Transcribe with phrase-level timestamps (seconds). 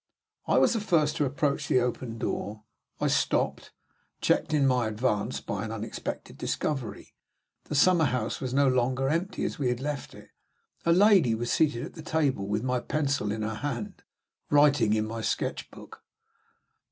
[0.47, 2.63] I was the first to approach the open door.
[2.99, 3.71] I stopped,
[4.19, 7.13] checked in my advance by an unexpected discovery.
[7.65, 10.29] The summer house was no longer empty as we had left it.
[10.87, 14.01] A lady was seated at the table with my pencil in her hand,
[14.49, 16.03] writing in my sketch book!